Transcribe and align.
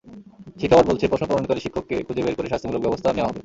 শিক্ষা 0.59 0.75
বোর্ড 0.77 0.87
বলছে, 0.91 1.05
প্রশ্ন 1.11 1.23
প্রণয়নকারী 1.27 1.61
শিক্ষককে 1.65 1.95
খুঁজে 2.07 2.25
বের 2.25 2.35
করে 2.37 2.51
শাস্তিমূলক 2.51 2.81
ব্যবস্থা 2.83 3.09
নেওয়া 3.15 3.29
হবে। 3.29 3.39